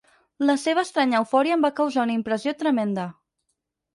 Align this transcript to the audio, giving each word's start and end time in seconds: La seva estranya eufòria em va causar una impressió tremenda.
La 0.49 0.53
seva 0.61 0.83
estranya 0.87 1.19
eufòria 1.23 1.57
em 1.57 1.67
va 1.67 1.71
causar 1.81 2.07
una 2.07 2.17
impressió 2.21 2.53
tremenda. 2.65 3.05